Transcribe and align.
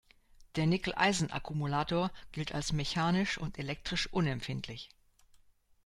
Der 0.55 0.65
Nickel-Eisen-Akkumulator 0.65 2.09
gilt 2.31 2.55
als 2.55 2.71
mechanisch 2.73 3.37
und 3.37 3.59
elektrisch 3.59 4.11
unempfindlich. 4.11 4.89